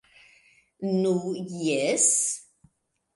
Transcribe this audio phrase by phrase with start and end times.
[1.03, 1.11] Nu,
[1.65, 2.09] Jes.